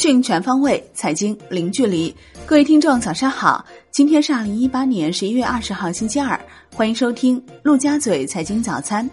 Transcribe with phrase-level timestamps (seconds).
[0.00, 2.14] 讯全方位，财经零距离。
[2.46, 3.62] 各位听众，早上好！
[3.90, 6.40] 今天是二零一八年十一月二十号，星期二。
[6.74, 9.08] 欢迎收听陆家嘴财经早餐。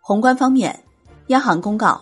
[0.00, 0.78] 宏观方面，
[1.26, 2.00] 央行公告，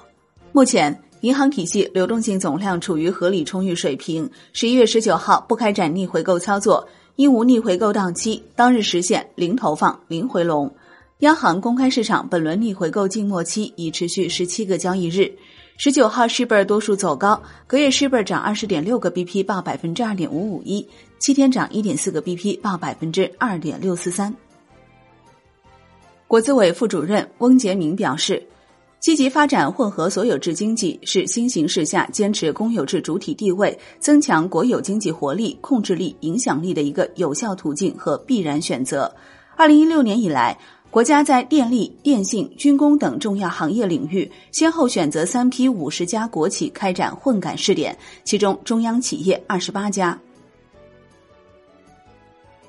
[0.53, 4.30] 目前银行体系流动性总量处于合理充裕水平。
[4.52, 10.70] 十一月十九号不开展逆回购操作，因无逆回购到期，当日实现零投放、零回笼。
[11.20, 15.35] 央行公开市场本轮逆回购静默期已持续十七个交易日。
[15.79, 20.82] 十九号市本多数走高，隔夜市本涨二十点六个 BP，报百分之二点五五一；
[21.18, 24.34] 七天涨一点四个 BP，报百分之二点六四三。
[26.26, 28.43] 国资委副主任翁杰明表示，
[29.00, 39.14] 积极发展混合所有制经济是新形势下坚持公有制主体地位、增强国有经济活力、控制力、影响力的一个有效途径和必然选择。
[39.55, 40.58] 二零一六年以来。
[40.97, 50.19] 国家在电力、电信、军工等重要行业领域，先后选择三批五十家国企开展混改试点，其中中央企业二十八家。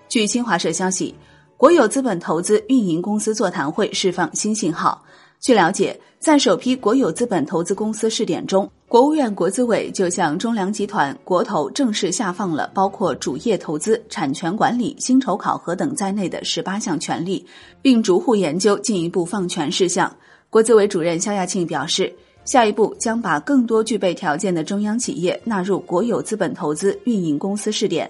[0.10, 1.16] 据新华社消息，
[1.56, 5.02] 国有资本投资运营公司座谈会释放新信号。
[5.40, 17.46] 据了解，在首批国有资本投资公司试点中，国务院国资委就向中粮集团、国投正式下放了包括主业投资、产权管理、薪酬考核等在内的十八项权利，
[17.82, 20.10] 并逐户研究进一步放权事项。
[20.50, 28.10] 国资委主任肖亚庆表示，下一步将把更多具备条件的中央企业纳入国有资本投资运营公司试点。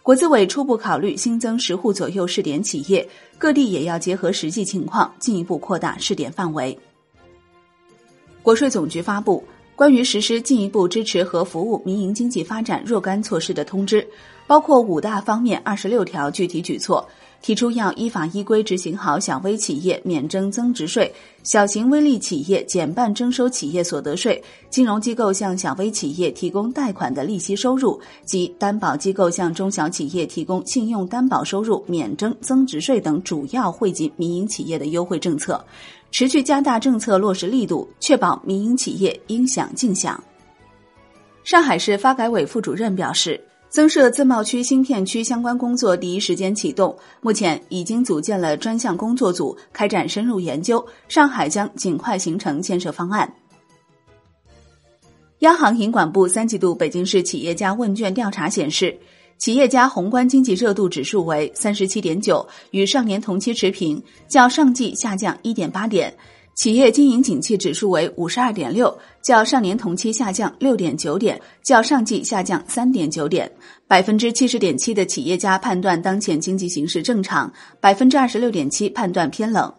[0.00, 3.04] 国资委初步考虑新增十户左右试点企业，
[3.36, 6.78] 各地也要结合实际情况进一步扩大试点范围。
[8.44, 9.42] 国税总局发布
[9.76, 14.06] 关于实施进一步支持和服务民营经济发展若干措施的通知，
[14.46, 17.08] 包括五大方面二十六条具体举措。
[17.44, 35.62] 提出要依法依规执行好小微企业免征增值税、小型微利企业减半征收企业所得税、金融机构向小微企业提供贷款的利息收入及担保机构向中小企业提供信用担保收入免征增值税等主要惠及民营企业的优惠政策，
[36.12, 40.18] 持续加大政策落实力度，确保民营企业应享尽享。
[41.42, 43.38] 上海市发改委副主任表示。
[43.74, 50.86] 增设自贸区新片区相关工作第一时间启动，目前已经组建了专项工作组，开展深入研究。
[51.08, 53.34] 上海将尽快形成建设方案。
[55.40, 58.96] 央行银管部三季度北京市企业家问卷调查显示，
[59.38, 66.16] 企业家宏观经济热度指数为三十七点九，与上年同期持平，较上季下降一点八点。
[66.54, 73.50] 企业经营景气指数为五十二点六，较上年同期下降六点九点，较上季下降三点九点。
[73.88, 79.72] 百分之七十点七的企业家判断当前经济形势正常，百分之二十六点七判断偏冷。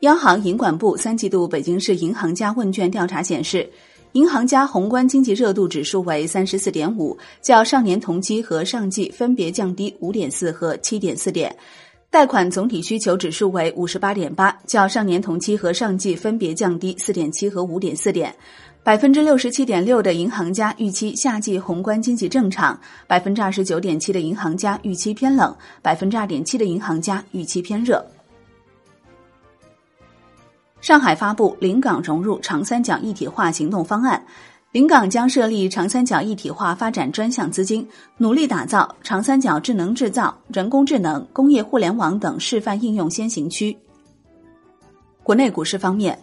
[0.00, 3.70] 央行银管部三季度北京市银行家问卷调查显示，
[4.12, 11.54] 银行家宏观经济热度指数为三十四点五，较上年同期和上季分别降低五点四和七点四点。
[12.10, 18.34] 贷款总体需求指数为五十八点八，较上年同期和上季分别降低四点七和五点四点。
[18.82, 22.76] 百分之六十七点六的银行家预期夏季宏观经济正常，
[23.06, 28.04] 百分之二十九点七的银行家预期偏冷，百分之二点七的银行家预期偏热。
[30.80, 34.20] 上海发布临港融入长三角一体化行动方案。
[34.72, 37.84] 临港将设立长三角一体化发展专项资金，
[38.18, 43.76] 努力打造长三角智能制造、人工智能、工业互联网等示范应用先行区。
[45.24, 46.16] 国内股市方面，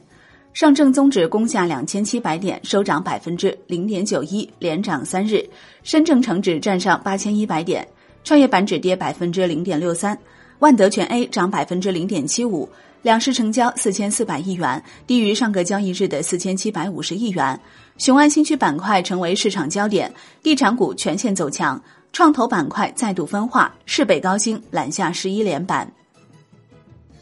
[0.54, 5.44] 上证综指攻下两千七百点，收涨百分之零点九一，连涨三日；
[5.84, 7.86] 深证成指站上八千一百点，
[8.24, 10.18] 创业板指跌百分之零点六三，
[10.60, 12.70] 万德全 A 涨百分之零点七五。
[13.08, 17.58] 两市成交四千四百亿元，低于上个交易日的四千七百五十亿元。
[17.98, 20.14] 雄安新区板块成为市场焦点，
[20.44, 21.82] 地产股全线走强，
[22.12, 25.90] 创投板块再度分化，市北高新揽下十一连板。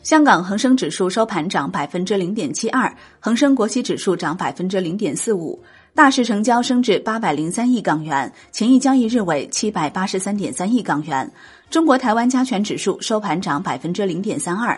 [0.02, 5.62] 香港恒生指数收盘涨百分之零点七二，恒生国企指数涨百分之零点四五，
[5.94, 11.32] 大市成交升至八百零三亿港元，前一交易日为七百八十三点三亿港元。
[11.70, 14.76] 中国台湾加权指数收盘涨百分之零点三二。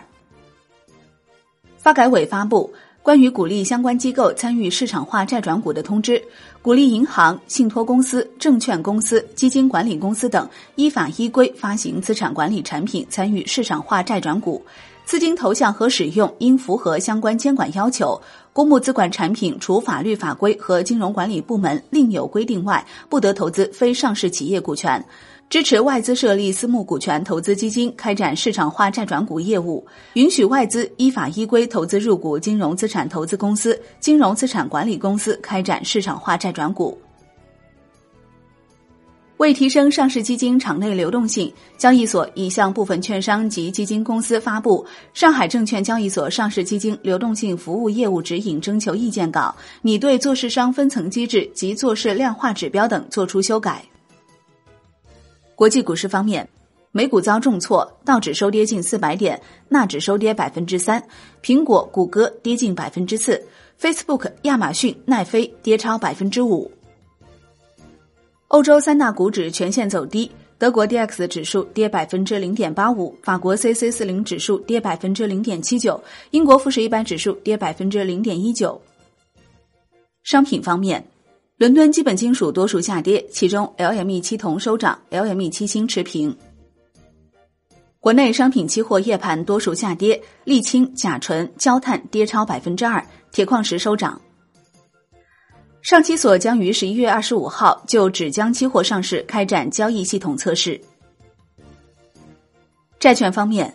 [1.88, 2.70] 发改委发布
[3.02, 6.22] 关于鼓励相关机构参与市场化债转股的通知，
[6.60, 14.62] 鼓励银行、信托公司、证券公司、基金管理公司等依法依规发行资产管理产品参与市场化债转股，
[15.06, 18.20] 资金投向和使用应符合相关监管要求。
[18.52, 25.02] 公募资管产品除法律法规和金融管理部门另有规定外，不得投资非上市企业股权。
[25.50, 36.98] 支持外资设立私募股权投资基金，开展市场化债转股业务；允许外资依法依规投资入股金融资产投资公司、金融资产管理公司，开展市场化债转股。
[39.38, 44.84] 为提升上市基金场内流动性，交易所已向部分券商及基金公司发布
[45.18, 53.82] 《上海证券交易所上市基金流动性服务业务指引》征求意见稿，拟对做市商分层机制及做市量化指标等作出修改。
[55.58, 56.48] 国际股市方面，
[56.92, 61.02] 美股遭重挫，道指收跌近四百点，纳指收跌百分之三，
[61.42, 63.44] 苹果、谷歌跌近百分之四
[63.80, 66.70] ，Facebook、亚马逊、奈飞跌超百分之五。
[68.46, 76.00] 欧洲三大股指全线走低，德国 D X 指数跌百分之零点八五，法国 C C 四零指数跌百分之零点七九，
[76.30, 78.80] 英国富时一百指数跌百分之零点一九。
[80.22, 81.04] 商品方面，
[81.58, 86.34] 伦敦基本金属多数下跌，其中 L M E 七铜收涨，L M E 七锌持平。
[87.98, 94.20] 国内商品期货夜盘多数下跌，沥青、甲醇、焦炭跌超百分之二，铁矿石收涨。
[95.82, 100.80] 上期所将于十一月二十五号就纸浆期货上市开展交易系统测试。
[103.00, 103.74] 债券方面，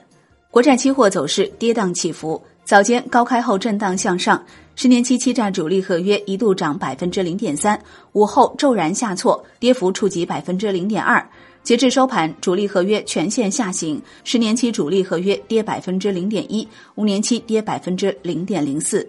[0.50, 4.42] 国债期货走势跌宕起伏，早间高开后震荡向上，
[4.76, 7.80] 十年期期债主力合约一度涨百分之零点三，
[8.14, 11.24] 午后骤然下挫，跌幅触及百分之零点二。
[11.62, 19.08] 截至收盘，主力合约全线下行，十年期主力合约跌百分之零点一，五年期跌百分之零点零四。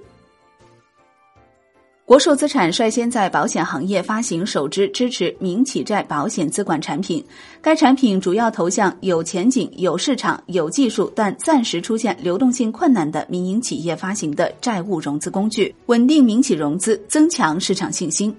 [2.07, 7.25] 国寿资产率先在保险行业发行首支支持民企债保险资管产品。
[7.63, 18.37] 该产品主要投向有前景、有市场、有技术，但暂时出现流动性困难的民营企业发行的债务融资工具，稳定民企融资，增强市场信心。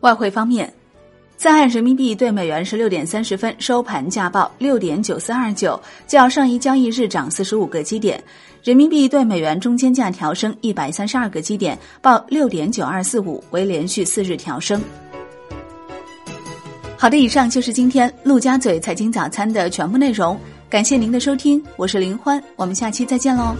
[0.00, 0.72] 外汇方面。
[1.36, 8.22] 在岸人民币对美元十六点三十分收盘价报六点九四二九，较上一交易日涨四十五个基点。
[8.64, 14.82] 人民币对美元中间价调升一百三十二个基点，报六点九二四五，为连续四日调升。
[16.96, 20.36] 好的，以上就是今天陆家嘴财经早餐的全部内容，
[20.70, 23.54] 感谢您的收听，我是林欢，我们下期再见喽。